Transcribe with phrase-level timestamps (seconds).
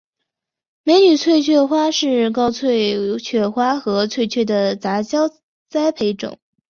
[0.83, 5.29] 美女翠雀花是高翠雀花和翠雀的杂交
[5.69, 6.39] 栽培种。